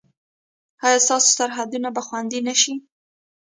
[0.85, 2.73] ایا ستاسو سرحدونه به خوندي نه شي؟